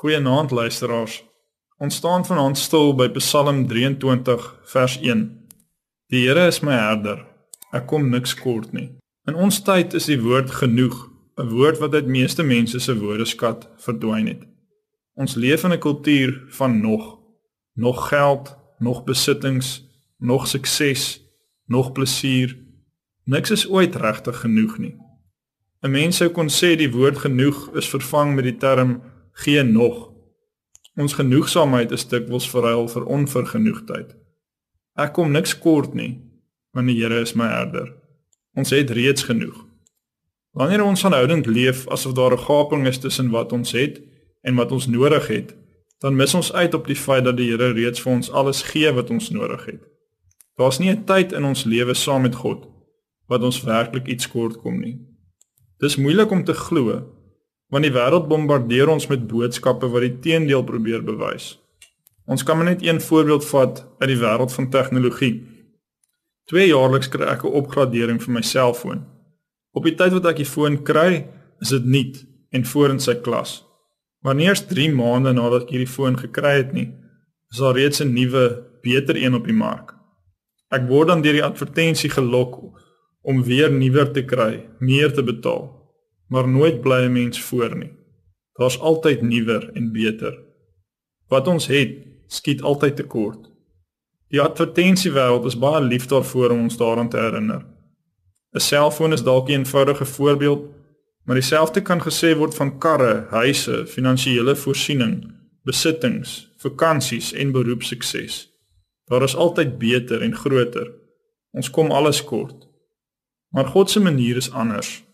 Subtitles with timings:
[0.00, 1.24] Goeienaand luisteraars.
[1.76, 5.26] Ons staan vanaand stil by Psalm 23 vers 1.
[6.08, 7.18] Die Here is my herder.
[7.76, 8.86] Ek kom niks kort nie.
[9.28, 10.96] In ons tyd is die woord genoeg,
[11.36, 14.48] 'n woord wat uit meeste mense se woordeskat verdwyn het.
[15.20, 17.18] Ons leef in 'n kultuur van nog,
[17.76, 19.84] nog geld, nog besittings,
[20.18, 21.20] nog sukses,
[21.66, 22.56] nog plesier.
[23.24, 24.96] Niks is ooit regtig genoeg nie.
[25.82, 29.02] 'n Mens sou kon sê die woord genoeg is vervang met die term
[29.44, 30.10] geen nog.
[31.00, 34.12] Ons genoegsaamheid is dikwels verruil vir onvergenoegdheid.
[35.00, 36.18] Ek kom niks kort nie,
[36.76, 37.94] want die Here is my herder.
[38.58, 39.56] Ons het reeds genoeg.
[40.52, 44.02] Wanneer ons aanhoudend leef asof daar 'n gaping is tussen wat ons het
[44.42, 45.56] en wat ons nodig het,
[46.00, 48.92] dan mis ons uit op die feit dat die Here reeds vir ons alles gee
[48.92, 49.82] wat ons nodig het.
[50.56, 52.68] Daar's nie 'n tyd in ons lewe saam met God
[53.26, 54.98] wat ons werklik iets kort kom nie.
[55.78, 57.19] Dis moeilik om te glo
[57.70, 61.54] want die wêreld bombardeer ons met boodskappe wat die teendeel probeer bewys.
[62.30, 65.34] Ons kan maar net een voorbeeld vat uit die wêreld van tegnologie.
[66.50, 69.06] Twee jaarliks kry ek 'n opgradering vir my selfoon.
[69.72, 71.26] Op die tyd wat ek die foon kry,
[71.60, 73.64] is dit nuut en voor in sy klas.
[74.22, 76.92] Maar nie eers 3 maande nadat ek hierdie foon gekry het nie,
[77.52, 79.94] is daar reeds 'n nuwe, beter een op die mark.
[80.70, 82.60] Ek word dan deur die advertensie gelok
[83.22, 85.79] om weer nuwer te kry, meer te betaal.
[86.30, 87.92] Maar nooit bly 'n mens voor nie.
[88.52, 90.38] Daar's altyd nuwer en beter.
[91.28, 93.50] Wat ons het, skiet altyd tekort.
[94.28, 97.66] Die advertensiewêreld is baie lief daarvoor om ons daaraan te herinner.
[98.52, 100.80] 'n Selfoon is dalk 'n eenvoudige voorbeeld,
[101.30, 108.48] Maar dieselfde kan gesê word van karre, huise, finansiële voorsiening, besittings, vakansies en beroepsukses.
[109.04, 110.90] Daar is altyd beter en groter.
[111.50, 112.66] Ons kom alles kort.
[113.48, 115.04] Maar God se manier is anders.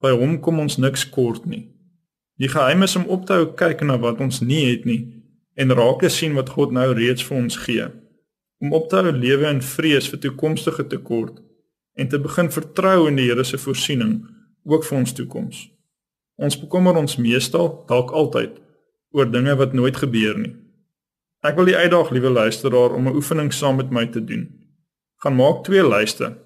[0.00, 1.68] By hom kom ons niks kort nie.
[2.40, 5.00] Die geheim is om op te hou kyk na wat ons nie het nie
[5.60, 7.88] en raak te sien wat God nou reeds vir ons gee.
[8.64, 11.42] Om op te hou lewe in vrees vir toekomstige tekort
[12.00, 14.22] en te begin vertrou in die Here se voorsiening
[14.64, 15.68] ook vir ons toekoms.
[16.40, 18.56] Ons bekommer ons meestal, dalk altyd,
[19.12, 20.54] oor dinge wat nooit gebeur nie.
[21.44, 24.48] Ek wil die uitdaag, liewe luisteraar, om 'n oefening saam met my te doen.
[25.22, 26.36] Gaan maak twee lyste.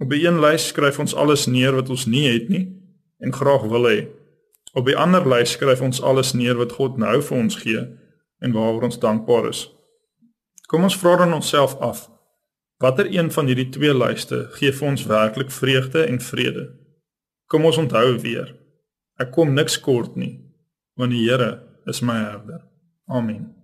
[0.00, 2.66] Op 'n een lys skryf ons alles neer wat ons nie het nie
[3.18, 4.08] en graag wil hê.
[4.72, 7.88] Op 'n ander lys skryf ons alles neer wat God nou vir ons gee
[8.38, 9.70] en waaroor ons dankbaar is.
[10.66, 12.10] Kom ons vra dan onsself af:
[12.78, 16.70] Watter een van hierdie twee lyste gee vir ons werklik vreugde en vrede?
[17.46, 18.56] Kom ons onthou weer.
[19.16, 20.40] Ek kom niks kort nie,
[20.96, 22.64] want die Here is my herder.
[23.06, 23.59] Amen.